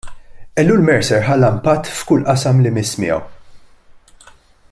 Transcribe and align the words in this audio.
Ellul 0.61 0.81
Mercer 0.87 1.27
ħalla 1.27 1.51
impatt 1.55 1.91
f'kull 1.99 2.25
qasam 2.31 2.65
li 2.65 2.75
miss 2.79 3.01
miegħu. 3.05 3.23